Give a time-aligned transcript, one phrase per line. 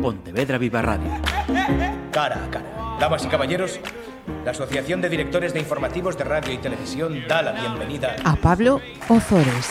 [0.00, 1.10] Pontevedra Viva Radio.
[2.10, 2.96] Cara a cara.
[2.98, 3.80] Damas y caballeros,
[4.44, 8.80] la Asociación de Directores de Informativos de Radio y Televisión da la bienvenida a Pablo
[9.08, 9.70] Ozores.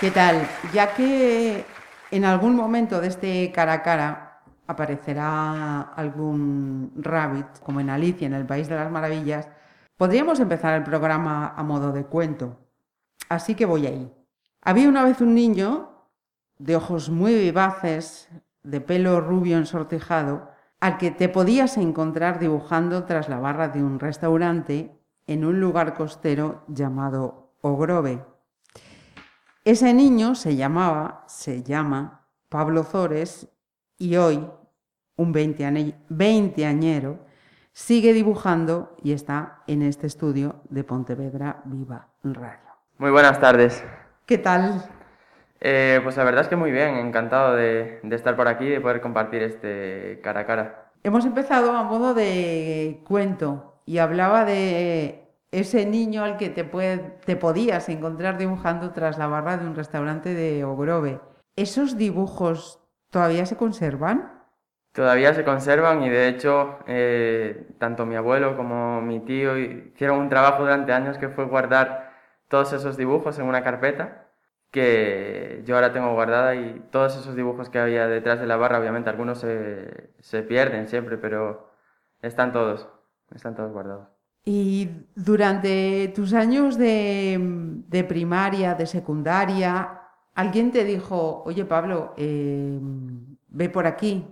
[0.00, 0.46] ¿Qué tal?
[0.72, 1.64] Ya que
[2.10, 8.34] en algún momento de este cara a cara aparecerá algún rabbit, como en Alicia, en
[8.34, 9.48] el País de las Maravillas,
[9.96, 12.58] podríamos empezar el programa a modo de cuento.
[13.28, 14.17] Así que voy ahí.
[14.68, 15.88] Había una vez un niño
[16.58, 18.28] de ojos muy vivaces,
[18.62, 23.98] de pelo rubio ensortijado, al que te podías encontrar dibujando tras la barra de un
[23.98, 24.94] restaurante
[25.26, 28.22] en un lugar costero llamado Ogrove.
[29.64, 33.48] Ese niño se llamaba, se llama Pablo Zores
[33.96, 34.50] y hoy,
[35.16, 37.20] un veinteañero,
[37.72, 42.68] sigue dibujando y está en este estudio de Pontevedra Viva Radio.
[42.98, 43.82] Muy buenas tardes.
[44.28, 44.84] ¿Qué tal?
[45.58, 48.80] Eh, pues la verdad es que muy bien, encantado de, estar por aquí y de
[48.82, 50.90] poder compartir este cara a cara.
[51.02, 56.64] Hemos empezado a modo de cuento y hablaba de ese niño al que te,
[57.24, 61.20] te podías encontrar dibujando tras la barra de un restaurante de Ogrove.
[61.56, 64.44] ¿Esos dibujos todavía se conservan?
[64.92, 70.28] Todavía se conservan y de hecho eh, tanto mi abuelo como mi tío hicieron un
[70.28, 72.12] trabajo durante años que fue guardar
[72.48, 74.27] todos esos dibujos en una carpeta
[74.70, 78.78] que yo ahora tengo guardada y todos esos dibujos que había detrás de la barra,
[78.78, 81.70] obviamente algunos se, se pierden siempre, pero
[82.20, 82.88] están todos,
[83.34, 84.08] están todos guardados.
[84.44, 90.02] Y durante tus años de, de primaria, de secundaria,
[90.34, 92.78] alguien te dijo, oye Pablo, eh,
[93.48, 94.26] ve por aquí,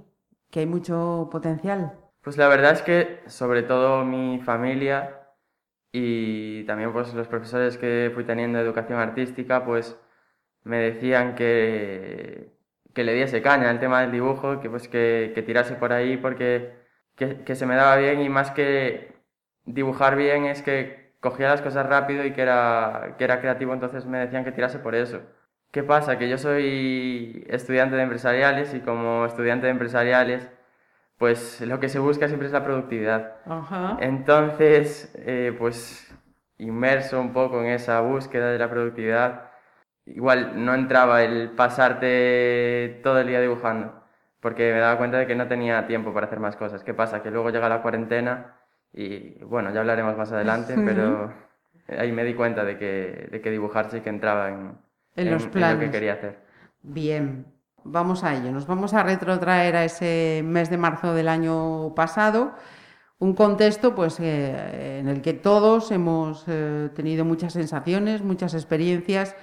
[0.50, 1.98] que hay mucho potencial.
[2.22, 5.20] Pues la verdad es que sobre todo mi familia
[5.92, 9.98] y también pues los profesores que fui teniendo de educación artística, pues
[10.66, 12.50] me decían que,
[12.92, 16.16] que le diese caña al tema del dibujo, que pues que, que tirase por ahí
[16.16, 16.74] porque
[17.14, 19.14] que, que, se me daba bien y más que
[19.64, 24.06] dibujar bien es que cogía las cosas rápido y que era, que era creativo, entonces
[24.06, 25.22] me decían que tirase por eso.
[25.70, 26.18] ¿Qué pasa?
[26.18, 30.50] Que yo soy estudiante de empresariales y como estudiante de empresariales,
[31.18, 33.36] pues lo que se busca siempre es la productividad.
[34.00, 36.12] Entonces, eh, pues
[36.58, 39.50] inmerso un poco en esa búsqueda de la productividad,
[40.06, 43.92] igual no entraba el pasarte todo el día dibujando,
[44.40, 46.84] porque me daba cuenta de que no tenía tiempo para hacer más cosas.
[46.84, 47.22] ¿Qué pasa?
[47.22, 48.54] Que luego llega la cuarentena
[48.92, 51.32] y bueno, ya hablaremos más adelante, pero
[51.98, 54.78] ahí me di cuenta de que, de que dibujar sí que entraba en,
[55.16, 55.74] en, los planes.
[55.74, 56.38] En lo que quería hacer.
[56.82, 57.46] Bien,
[57.84, 58.52] vamos a ello.
[58.52, 62.54] Nos vamos a retrotraer a ese mes de marzo del año pasado
[63.18, 69.34] un contexto pues, eh, en el que todos hemos eh, tenido muchas sensaciones, muchas experiencias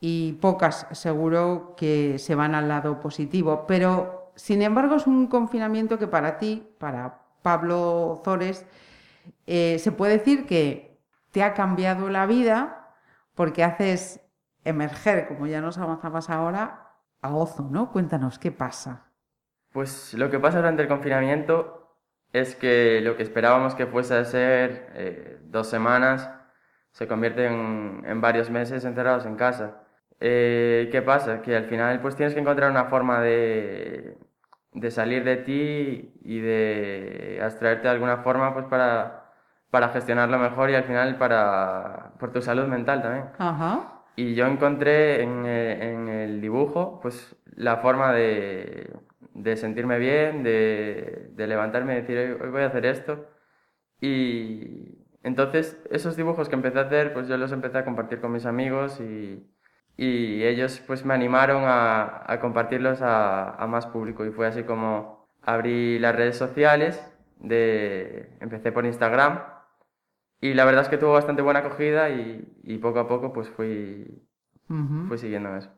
[0.00, 3.64] y pocas seguro que se van al lado positivo.
[3.66, 8.66] Pero, sin embargo, es un confinamiento que para ti, para Pablo Zores,
[9.46, 11.00] eh, se puede decir que
[11.30, 12.94] te ha cambiado la vida
[13.34, 14.20] porque haces
[14.64, 17.90] emerger, como ya nos avanzabas ahora, a Ozo, ¿no?
[17.90, 19.06] Cuéntanos, ¿qué pasa?
[19.72, 21.96] Pues lo que pasa durante el confinamiento
[22.32, 26.30] es que lo que esperábamos que fuese a ser eh, dos semanas
[26.92, 29.87] se convierte en, en varios meses encerrados en casa.
[30.20, 31.42] Eh, ¿Qué pasa?
[31.42, 34.16] Que al final pues tienes que encontrar una forma de,
[34.72, 39.32] de salir de ti y de abstraerte de alguna forma pues para,
[39.70, 43.26] para gestionarlo mejor y al final para, por tu salud mental también.
[44.16, 48.92] Y yo encontré en, eh, en, el dibujo pues la forma de,
[49.34, 53.26] de sentirme bien, de, de, levantarme y decir hoy voy a hacer esto.
[54.00, 58.32] Y entonces esos dibujos que empecé a hacer pues yo los empecé a compartir con
[58.32, 59.46] mis amigos y
[59.98, 64.62] y ellos pues me animaron a, a compartirlos a, a, más público y fue así
[64.62, 67.04] como abrí las redes sociales,
[67.40, 69.42] de, empecé por Instagram
[70.40, 73.48] y la verdad es que tuvo bastante buena acogida y, y poco a poco pues
[73.50, 74.24] fui,
[75.08, 75.70] fui siguiendo eso.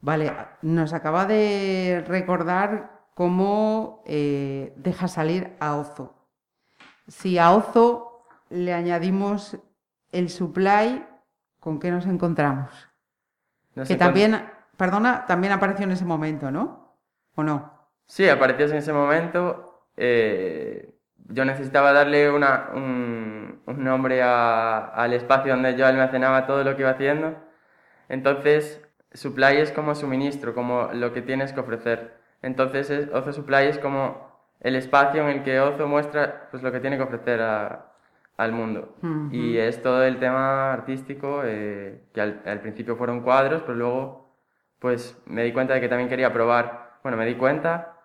[0.00, 0.32] Vale,
[0.62, 6.16] nos acaba de recordar cómo eh, deja salir a Ozo.
[7.06, 9.56] Si a Ozo le añadimos
[10.10, 11.06] el supply,
[11.60, 12.88] ¿con qué nos encontramos?
[13.84, 16.94] Que también, perdona, también apareció en ese momento, ¿no?
[17.34, 17.72] ¿O no?
[18.06, 19.84] Sí, apareció en ese momento.
[19.96, 20.94] Eh,
[21.28, 26.76] yo necesitaba darle una, un, un, nombre a, al espacio donde yo almacenaba todo lo
[26.76, 27.34] que iba haciendo.
[28.08, 28.80] Entonces,
[29.12, 32.16] supply es como suministro, como lo que tienes que ofrecer.
[32.42, 34.26] Entonces, es, Ozo Supply es como
[34.60, 37.92] el espacio en el que Ozo muestra pues, lo que tiene que ofrecer a,
[38.36, 38.94] al mundo.
[39.32, 44.26] Y es todo el tema artístico, eh, que al, al principio fueron cuadros, pero luego
[44.78, 46.98] pues me di cuenta de que también quería probar.
[47.02, 47.96] Bueno, me di cuenta,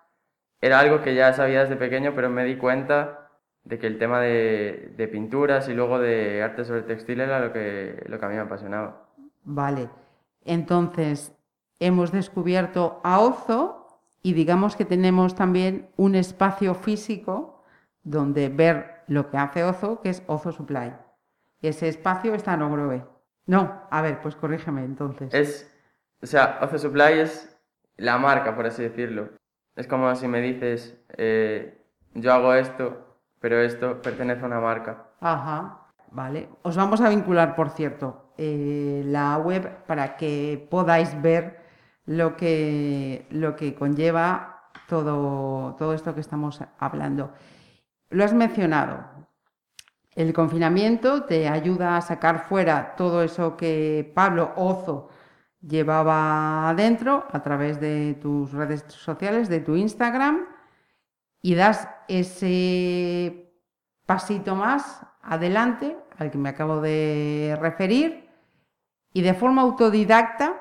[0.60, 3.30] era algo que ya sabía desde pequeño, pero me di cuenta
[3.64, 7.52] de que el tema de, de pinturas y luego de arte sobre textil era lo
[7.52, 9.06] que, lo que a mí me apasionaba.
[9.44, 9.88] Vale.
[10.44, 11.36] Entonces,
[11.78, 17.62] hemos descubierto a Ozo y digamos que tenemos también un espacio físico
[18.02, 20.94] donde ver lo que hace Ozo, que es Ozo Supply.
[21.60, 23.04] Ese espacio está en Ogrove.
[23.46, 25.32] No, a ver, pues corrígeme entonces.
[25.34, 25.70] Es,
[26.22, 27.56] o sea, Oce Supply es
[27.96, 29.30] la marca, por así decirlo.
[29.76, 31.82] Es como si me dices, eh,
[32.14, 35.06] yo hago esto, pero esto pertenece a una marca.
[35.20, 36.48] Ajá, vale.
[36.62, 41.62] Os vamos a vincular, por cierto, eh, la web para que podáis ver
[42.06, 47.32] lo que, lo que conlleva todo, todo esto que estamos hablando.
[48.12, 49.04] Lo has mencionado.
[50.14, 55.08] El confinamiento te ayuda a sacar fuera todo eso que Pablo Ozo
[55.62, 60.46] llevaba adentro a través de tus redes sociales, de tu Instagram,
[61.40, 63.50] y das ese
[64.04, 68.28] pasito más adelante al que me acabo de referir
[69.14, 70.60] y de forma autodidacta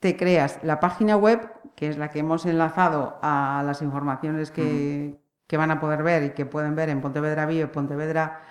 [0.00, 5.20] te creas la página web, que es la que hemos enlazado a las informaciones que,
[5.48, 8.42] que van a poder ver y que pueden ver en Pontevedra Viva y Pontevedra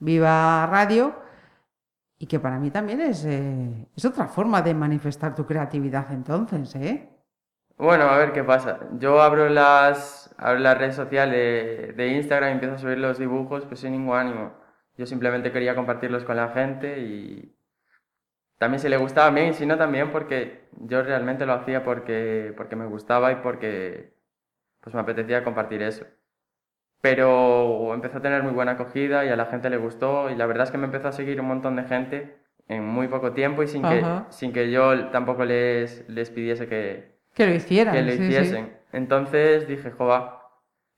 [0.00, 1.14] Viva Radio,
[2.18, 6.74] y que para mí también es, eh, es otra forma de manifestar tu creatividad entonces,
[6.76, 7.08] ¿eh?
[7.78, 8.80] Bueno, a ver qué pasa.
[8.98, 13.66] Yo abro las, abro las redes sociales de Instagram y empiezo a subir los dibujos,
[13.66, 14.52] pues sin ningún ánimo.
[14.96, 17.54] Yo simplemente quería compartirlos con la gente y
[18.58, 22.54] también si le gustaba bien y si no también porque yo realmente lo hacía porque,
[22.56, 24.14] porque me gustaba y porque
[24.80, 26.06] pues me apetecía compartir eso.
[27.10, 30.46] Pero empezó a tener muy buena acogida y a la gente le gustó y la
[30.46, 32.36] verdad es que me empezó a seguir un montón de gente
[32.68, 37.16] en muy poco tiempo y sin, que, sin que yo tampoco les, les pidiese que,
[37.34, 37.94] Que lo hicieran.
[37.94, 38.24] que lo sí, sí.
[38.24, 38.76] hiciesen.
[38.92, 40.50] Entonces dije, jova,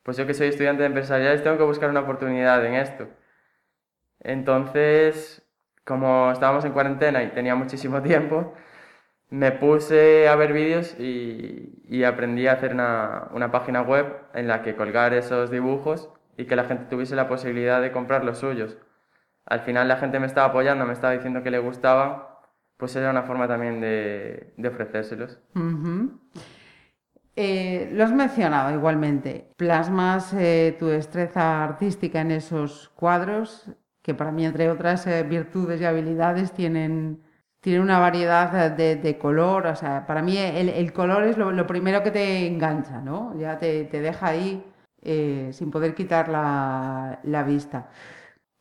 [0.03, 3.09] pues yo que soy estudiante de empresariales tengo que buscar una oportunidad en esto.
[4.21, 5.43] Entonces,
[5.85, 8.55] como estábamos en cuarentena y tenía muchísimo tiempo,
[9.31, 14.77] me puse a ver vídeos y, aprendí a hacer una, página web en la que
[14.77, 18.79] colgar esos dibujos y que la gente tuviese la posibilidad de comprar los suyos.
[19.45, 22.23] Al final la gente me estaba apoyando, me estaba diciendo que le gustaban,
[22.77, 25.41] pues era una forma también de, ofrecérselos.
[25.55, 26.21] Ujú.
[27.35, 29.53] Eh, lo has mencionado igualmente.
[29.57, 33.71] Plasmas eh, tu destreza artística en esos cuadros,
[34.03, 37.23] que para mí, entre otras eh, virtudes y habilidades, tienen,
[37.61, 39.67] tienen una variedad de, de color.
[39.67, 43.35] O sea, para mí el, el color es lo, lo primero que te engancha, ¿no?
[43.39, 44.65] Ya te, te deja ahí
[45.03, 47.89] eh, sin poder quitar la, la vista.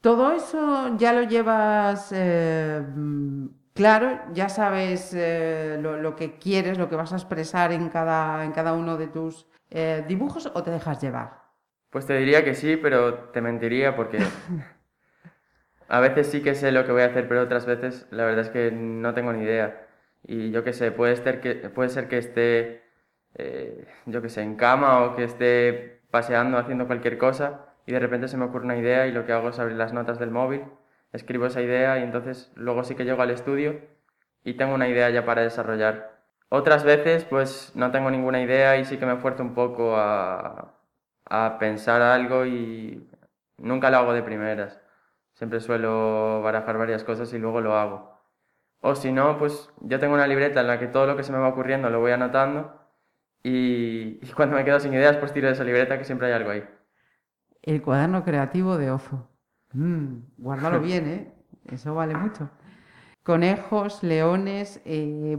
[0.02, 2.82] Todo eso ya lo llevas eh,
[3.74, 8.44] claro, ya sabes eh, lo, lo que quieres, lo que vas a expresar en cada,
[8.44, 11.42] en cada uno de tus eh, dibujos o te dejas llevar.
[11.90, 14.20] Pues te diría que sí, pero te mentiría porque
[15.88, 18.46] a veces sí que sé lo que voy a hacer, pero otras veces la verdad
[18.46, 19.88] es que no tengo ni idea.
[20.24, 22.84] Y yo qué sé, puede ser que, puede ser que esté,
[23.36, 28.00] eh, yo qué sé, en cama o que esté paseando haciendo cualquier cosa y de
[28.00, 30.32] repente se me ocurre una idea y lo que hago es abrir las notas del
[30.32, 30.64] móvil,
[31.14, 33.80] escribo esa idea y entonces luego sí que llego al estudio
[34.44, 36.18] y tengo una idea ya para desarrollar.
[36.50, 40.74] Otras veces pues no tengo ninguna idea y sí que me esfuerzo un poco a,
[41.26, 43.08] a pensar algo y
[43.58, 44.80] nunca lo hago de primeras.
[45.38, 48.12] Siempre suelo barajar varias cosas y luego lo hago.
[48.82, 51.32] O si no, pues yo tengo una libreta en la que todo lo que se
[51.32, 52.74] me va ocurriendo lo voy anotando
[53.44, 56.34] y, y cuando me quedo sin ideas pues tiro de esa libreta que siempre hay
[56.34, 56.64] algo ahí.
[57.62, 59.30] El cuaderno creativo de Ozo.
[59.74, 61.34] Mm, guárdalo bien, ¿eh?
[61.66, 62.50] Eso vale mucho.
[63.22, 65.38] Conejos, leones, eh,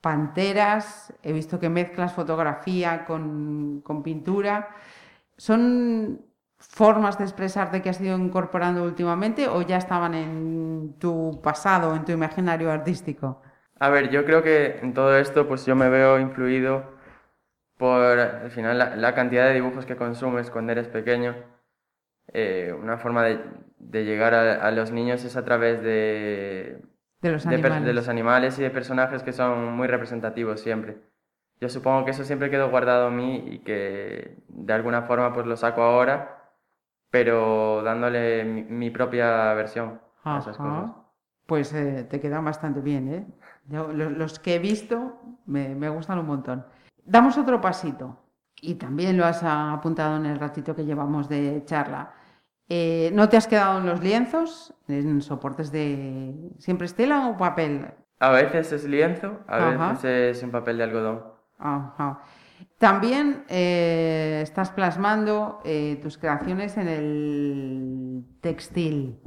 [0.00, 1.12] panteras.
[1.22, 4.70] He visto que mezclas fotografía con, con pintura.
[5.36, 6.24] ¿Son
[6.68, 12.04] formas de expresarte que has ido incorporando últimamente o ya estaban en tu pasado, en
[12.04, 13.42] tu imaginario artístico?
[13.78, 16.84] A ver, yo creo que en todo esto pues yo me veo influido
[17.78, 21.36] por al final la, la cantidad de dibujos que consumes cuando eres pequeño.
[22.32, 23.40] Eh, una forma de,
[23.78, 26.82] de llegar a, a los niños es a través de,
[27.20, 30.98] De los de, de los animales y de personajes que son muy representativos siempre.
[31.60, 35.46] Yo supongo que eso siempre quedó guardado en mí y que de alguna forma pues
[35.46, 36.43] lo saco ahora,
[37.14, 40.90] pero dándole mi, mi propia versión a esas cosas.
[41.46, 43.24] Pues eh, te quedan bastante bien, ¿eh?
[43.66, 46.66] Yo, los, que he visto me, me gustan un montón.
[47.04, 48.18] Damos otro pasito,
[48.60, 52.14] y también lo has apuntado en el ratito que llevamos de charla.
[52.68, 54.74] Eh, ¿No te has quedado en los lienzos?
[54.88, 56.34] ¿En soportes de...
[56.58, 57.92] ¿Siempre estela o papel?
[58.18, 61.22] A veces es lienzo, a veces es un papel de algodón.
[61.60, 62.22] Ajá.
[62.84, 69.18] También eh, estás plasmando eh, tus creaciones en el textil.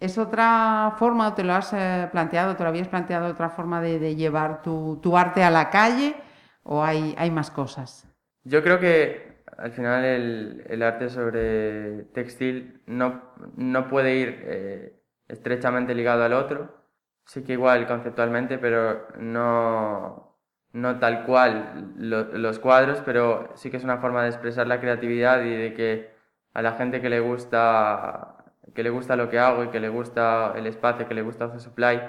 [0.00, 3.80] ¿Es otra forma, o te lo has eh, planteado, te lo habías planteado otra forma
[3.80, 6.16] de, llevar tu, arte a la calle
[6.64, 8.12] o hay, más cosas?
[8.42, 13.22] Yo creo que al final el, arte sobre textil no,
[13.56, 16.84] no puede ir estrechamente ligado al otro.
[17.26, 20.33] Sí que igual conceptualmente, pero no,
[20.74, 25.42] no tal cual los cuadros, pero sí que es una forma de expresar la creatividad
[25.44, 26.14] y de que
[26.52, 28.34] a la gente que le gusta
[28.74, 31.46] que le gusta lo que hago y que le gusta el espacio, que le gusta
[31.46, 32.00] Ozo Supply,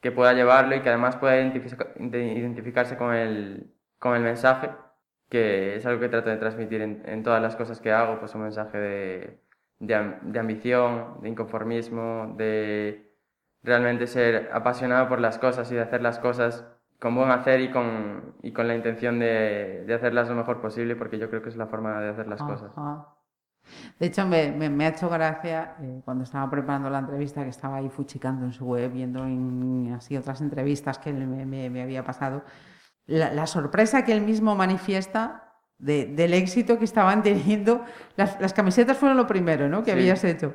[0.00, 4.70] que pueda llevarlo y que además pueda identificarse con el, con el mensaje,
[5.28, 8.42] que es algo que trato de transmitir en, todas las cosas que hago, pues un
[8.42, 9.40] mensaje de,
[9.80, 13.12] de ambición, de inconformismo, de
[13.62, 17.70] realmente ser apasionado por las cosas y de hacer las cosas con buen hacer y
[17.70, 21.48] con, y con la intención de, de, hacerlas lo mejor posible, porque yo creo que
[21.48, 22.72] es la forma de hacer las cosas.
[23.98, 27.76] De hecho, me, me, ha hecho gracia eh, cuando estaba preparando la entrevista, que estaba
[27.76, 32.42] ahí fuchicando en su web, viendo en, así otras entrevistas que me, me había pasado,
[33.06, 37.84] la, la, sorpresa que él mismo manifiesta de, del éxito que estaban teniendo.
[38.16, 39.82] Las, las, camisetas fueron lo primero ¿no?
[39.82, 40.54] que habías hecho.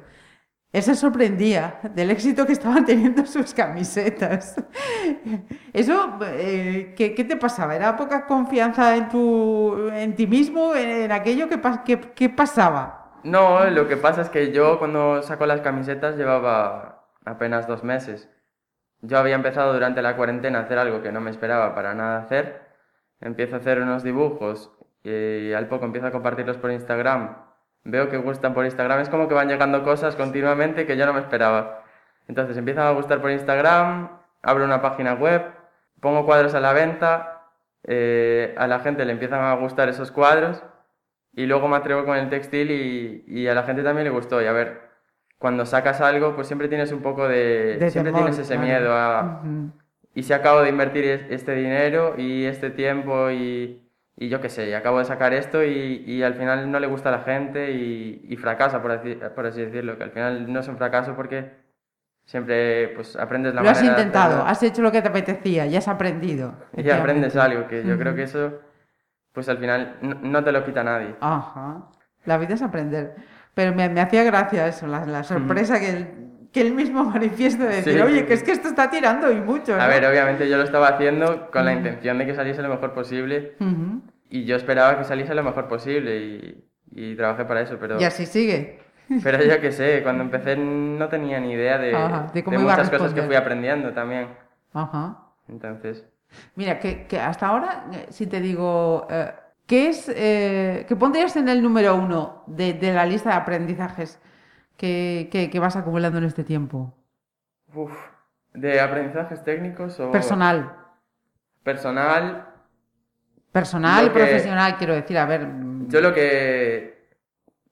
[0.74, 4.56] Él se sorprendía del éxito que estaban teniendo sus camisetas.
[5.72, 7.76] Eso, eh, ¿qué, te pasaba?
[7.76, 13.20] ¿Era poca confianza en, tu, en ti mismo, en, aquello que, pasaba?
[13.24, 18.28] No, lo que pasa es que yo cuando saco las camisetas llevaba apenas dos meses.
[19.02, 22.18] Yo había empezado durante la cuarentena a hacer algo que no me esperaba para nada
[22.18, 22.64] hacer.
[23.22, 24.72] Empiezo a hacer unos dibujos
[25.04, 27.53] y al poco empiezo a compartirlos por Instagram
[27.84, 29.00] veo que gustan por Instagram.
[29.02, 31.84] Es como que van llegando cosas continuamente que yo no me esperaba.
[32.28, 34.10] Entonces empiezan a gustar por Instagram,
[34.42, 35.44] abro una página web,
[36.00, 37.50] pongo cuadros a la venta,
[37.84, 40.64] eh, a la gente le empiezan a gustar esos cuadros
[41.34, 44.42] y luego me atrevo con el textil y, y, a la gente también le gustó.
[44.42, 44.82] Y a ver,
[45.38, 47.90] cuando sacas algo, pues siempre tienes un poco de...
[47.90, 49.42] siempre tienes ese miedo a...
[50.16, 53.83] Y si acabo de invertir este dinero y este tiempo y,
[54.16, 57.10] y yo qué sé, acabo de sacar esto y, y, al final no le gusta
[57.10, 60.60] a la gente y, y fracasa, por así, por así, decirlo, que al final no
[60.60, 61.52] es un fracaso porque
[62.26, 63.86] siempre pues aprendes la lo manera...
[63.86, 66.54] Lo has intentado, has hecho lo que te apetecía, ya has aprendido.
[66.78, 68.60] Y aprendes algo, que yo creo que eso,
[69.32, 71.16] pues al final no, te lo quita nadie.
[71.20, 71.90] Ajá,
[72.26, 73.16] la vida es aprender.
[73.56, 77.66] Pero me, me hacía gracia eso, la, la sorpresa que, él, que él mismo manifiesta
[77.66, 79.76] de decir, oye, que es que esto está tirando y mucho.
[79.76, 82.94] A ver, obviamente yo lo estaba haciendo con la intención de que saliese lo mejor
[82.94, 83.56] posible
[84.30, 88.00] y yo esperaba que saliese lo mejor posible y, y trabajé para eso, pero...
[88.00, 88.80] Y así sigue.
[89.22, 91.92] Pero yo qué sé, cuando empecé no tenía ni idea de,
[92.34, 94.28] de, muchas cosas que fui aprendiendo también.
[94.74, 95.20] Ajá.
[95.50, 96.06] Entonces...
[96.56, 99.32] Mira, que, que hasta ahora, eh, si te digo, eh,
[99.68, 104.20] ¿qué es, eh, qué pondrías en el número uno de, de la lista de aprendizajes
[104.78, 106.94] que, que, que, vas acumulando en este tiempo?
[107.74, 107.92] Uf,
[108.54, 110.12] ¿De aprendizajes técnicos o...?
[110.12, 110.76] Personal.
[111.64, 112.54] Personal,
[113.54, 115.46] Personal y profesional, quiero decir, a ver.
[115.46, 115.88] Mm.
[115.88, 117.08] Yo lo que.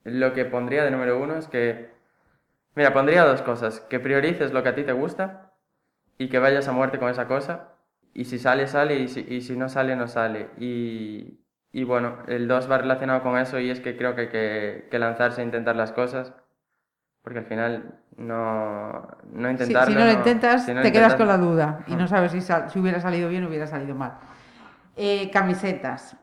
[0.04, 1.90] Lo que pondría de número uno es que.
[2.76, 3.82] Mira, pondría dos cosas.
[3.82, 5.54] Que priorices lo que a ti te gusta
[6.20, 7.70] y que vayas a muerte con esa cosa.
[8.14, 10.52] Y si sale, sale, y si, y si no sale, no sale.
[10.60, 11.40] Y,
[11.72, 14.30] y bueno, el dos va relacionado con eso y es que creo que hay
[14.90, 16.34] que, lanzarse a intentar las cosas.
[17.22, 19.94] Porque al final no, no intentarlo.
[19.94, 23.00] si no lo intentas, te quedas con la duda y no sabes si, si hubiera
[23.00, 24.18] salido bien o hubiera salido mal.
[24.96, 26.18] Eh, camisetas,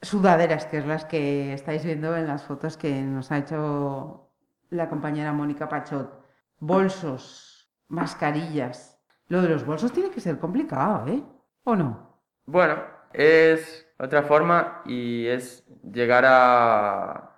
[0.00, 4.30] sudaderas, que es las que estáis viendo en las fotos que nos ha hecho
[4.70, 6.22] la compañera Mónica Pachot.
[6.58, 8.98] Bolsos, mascarillas.
[9.28, 11.22] Lo de los bolsos tiene que ser complicado, ¿eh?
[11.64, 12.20] ¿O no?
[12.46, 12.76] Bueno,
[13.12, 17.30] es otra forma y es llegar a,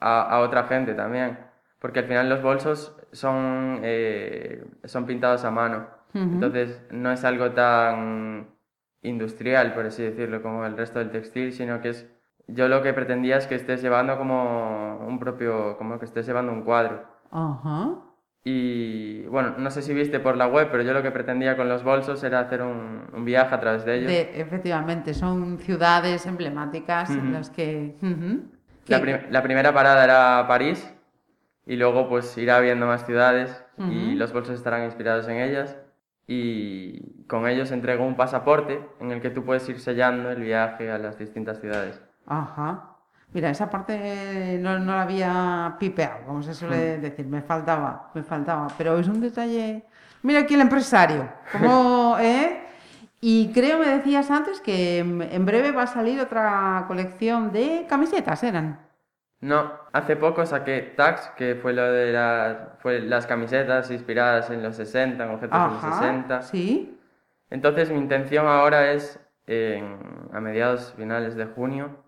[0.00, 1.38] a, otra gente también.
[1.78, 5.86] Porque al final los bolsos son, eh, son pintados a mano.
[6.14, 8.48] Entonces no es algo tan
[9.02, 12.06] industrial, por así decirlo, como el resto del textil, sino que es
[12.48, 16.50] yo lo que pretendía es que estés llevando como un propio, como que estés llevando
[16.50, 17.04] un cuadro.
[17.30, 17.90] Ajá.
[18.42, 21.68] Y bueno, no sé si viste por la web, pero yo lo que pretendía con
[21.68, 24.10] los bolsos era hacer un, un viaje a través de ellos.
[24.34, 27.96] efectivamente, son ciudades emblemáticas en las que...
[28.86, 30.90] la, la, primera parada era París
[31.68, 35.76] y luego pues irá viendo más ciudades y los bolsos estarán inspirados en ellas
[36.26, 40.90] y con ellos entrego un pasaporte en el que tú puedes ir sellando el viaje
[40.90, 42.00] a las distintas ciudades.
[42.26, 42.96] Ajá.
[43.34, 48.22] Mira, esa parte no, no la había pipeado, como se suele decir, me faltaba, me
[48.22, 49.84] faltaba, pero es un detalle...
[50.22, 52.62] Mira aquí el empresario, como, ¿eh?
[53.20, 58.42] Y creo, me decías antes, que en breve va a salir otra colección de camisetas,
[58.42, 58.87] ¿eran?
[59.40, 64.62] No, hace poco saqué Tax, que fue lo de las, fue las camisetas inspiradas en
[64.62, 66.42] los 60, en objetos de los 60.
[66.42, 66.98] Sí.
[67.50, 69.20] Entonces mi intención ahora es,
[70.32, 72.02] a mediados finales de junio,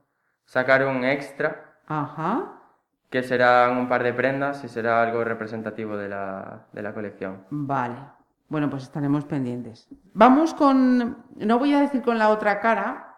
[0.44, 1.76] sacar un extra.
[1.86, 2.56] Ajá.
[3.10, 7.44] Que serán un par de prendas y será algo representativo de la, de la colección.
[7.50, 7.96] Vale.
[8.48, 9.88] Bueno, pues estaremos pendientes.
[10.12, 13.09] Vamos con, no voy a decir con la otra cara,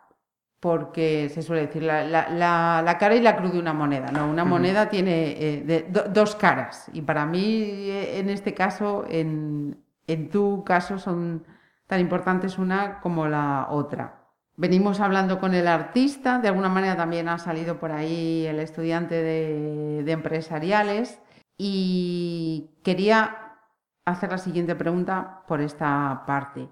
[0.62, 4.12] porque se suele decir la, la, la, cara y la cruz de una moneda.
[4.12, 9.82] No, una moneda tiene eh, dos caras y para mí eh, en este caso, en,
[10.06, 11.44] en, tu caso, son
[11.88, 14.20] tan importantes una como la otra.
[14.56, 19.16] Venimos hablando con el artista, de alguna manera también ha salido por ahí el estudiante
[19.16, 21.18] de, de empresariales
[21.58, 23.56] y quería
[24.04, 26.68] hacer la siguiente pregunta por esta parte.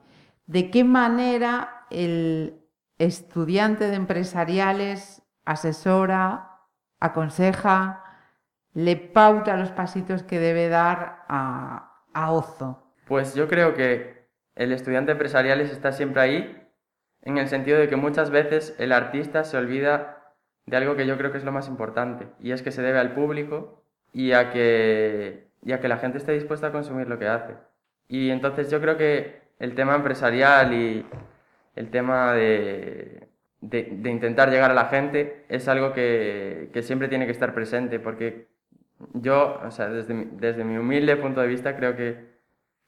[0.47, 2.60] ¿De qué manera el
[3.01, 6.61] estudiante de empresariales asesora,
[7.01, 8.05] aconseja,
[8.75, 12.95] le pauta los pasitos que debe dar a, a Ozo?
[13.07, 16.69] Pues yo creo que el estudiante empresariales está siempre ahí,
[17.23, 20.35] en el sentido de que muchas veces el artista se olvida
[20.67, 22.99] de algo que yo creo que es lo más importante, y es que se debe
[22.99, 27.19] al público y a que y a que la gente esté dispuesta a consumir lo
[27.19, 27.55] que hace.
[28.09, 31.07] Y entonces yo creo que el tema empresarial y
[31.81, 33.29] el tema de,
[33.61, 37.99] de, intentar llegar a la gente es algo que, que, siempre tiene que estar presente,
[37.99, 38.49] porque
[39.15, 42.39] yo, o sea, desde, mi, desde mi humilde punto de vista, creo que,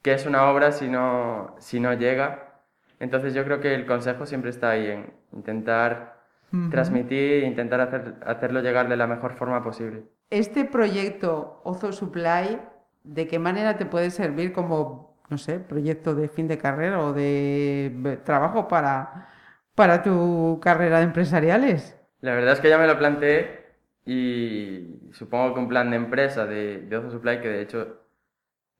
[0.02, 2.62] que es una obra si no, si no llega.
[3.00, 6.20] Entonces yo creo que el consejo siempre está ahí, en intentar
[6.70, 10.02] transmitir intentar hacer, hacerlo llegar de la mejor forma posible.
[10.28, 12.60] Este proyecto Ozo Supply,
[13.04, 17.12] ¿de qué manera te puede servir como, no sé, proyecto de fin de carrera o
[17.12, 19.28] de trabajo para,
[19.74, 21.98] para tu carrera de empresariales?
[22.20, 23.62] La verdad es que ya me lo planteé
[24.04, 28.02] y supongo que un plan de empresa de, de Ozo Supply, que de hecho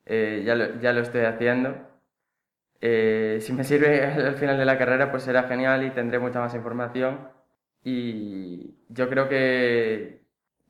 [0.07, 1.77] eh, ya, lo, ya lo estoy haciendo,
[2.81, 6.41] eh, si me sirve al final de la carrera, pues será genial y tendré mucha
[6.41, 7.31] más información.
[7.85, 10.25] Y yo creo que,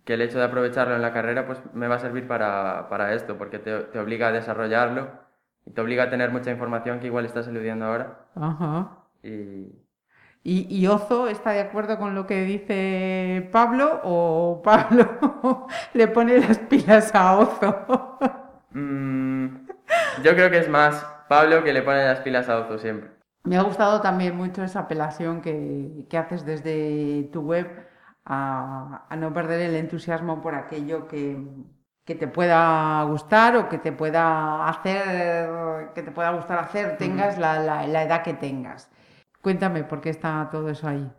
[0.04, 3.14] que el hecho de aprovecharlo en la carrera pues me va a servir para, para
[3.14, 5.10] esto, porque te, te, obliga a desarrollarlo
[5.66, 8.26] y te obliga a tener mucha información que igual estás eludiendo ahora.
[8.34, 8.98] Ajá.
[9.22, 9.82] Y...
[10.44, 16.40] ¿Y, ¿Y, Ozo está de acuerdo con lo que dice Pablo o Pablo le pone
[16.40, 18.18] las pilas a Ozo?
[18.72, 19.46] mm,
[20.24, 23.10] yo creo que es más Pablo que le pone las pilas a Ozo siempre.
[23.44, 27.68] Me ha gustado también mucho esa apelación que, que haces desde tu web
[28.24, 31.36] a, no perder el entusiasmo por aquello que,
[32.04, 35.48] que, te pueda gustar o que te pueda hacer,
[35.94, 38.90] que te pueda gustar hacer, tengas la, la, la edad que tengas.
[39.40, 41.10] Cuéntame por qué está todo eso ahí.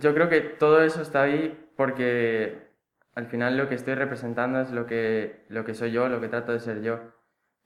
[0.00, 2.68] Yo creo que todo eso está ahí porque
[3.14, 6.28] al final lo que estoy representando es lo que, lo que soy yo, lo que
[6.28, 7.00] trato de ser yo.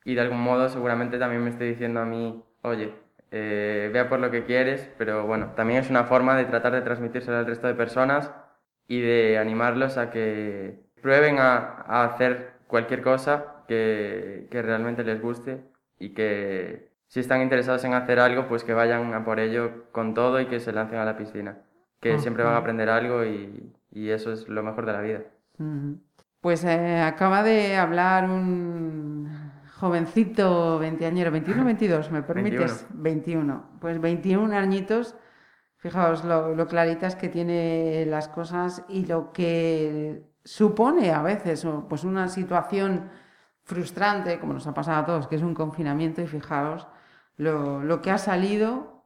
[0.05, 2.95] Y de algún modo seguramente también me estoy diciendo a mí, oye,
[3.31, 6.83] eh, vea por lo que quieres, pero bueno, también es una forma de tratar de
[6.83, 8.31] transmitírselo al resto de personas
[8.89, 15.21] y de animarlos a que prueben a, a hacer cualquier cosa que, que, realmente les
[15.21, 15.65] guste
[15.99, 20.15] y que si están interesados en hacer algo, pues que vayan a por ello con
[20.15, 21.59] todo y que se lancen a la piscina,
[22.01, 25.21] que siempre van a aprender algo y, y, eso es lo mejor de la vida.
[26.41, 29.29] Pues eh, acaba de hablar un
[29.75, 32.87] jovencito veinteañero, 21 o 22, ¿me permites?
[32.91, 33.03] 21.
[33.03, 33.79] 21.
[33.81, 35.17] Pues 21 añitos
[35.83, 42.29] Fijaos lo, claritas que tiene las cosas y lo que supone a veces pues una
[42.29, 43.11] situación
[43.65, 46.87] frustrante, como nos ha pasado a todos, que es un confinamiento, y fijaos
[47.37, 49.05] lo, que ha salido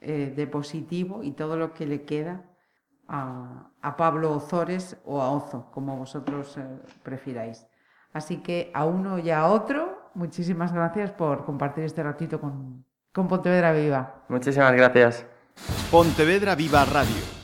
[0.00, 2.42] eh, de positivo y todo lo que le queda
[3.08, 6.62] a, Pablo Ozores o a Ozo, como vosotros eh,
[7.02, 7.66] prefiráis.
[8.12, 13.28] Así que a uno y a otro, muchísimas gracias por compartir este ratito con, con
[13.28, 14.24] Pontevedra Viva.
[14.28, 15.26] Muchísimas gracias.
[15.90, 17.43] Pontevedra Viva Radio.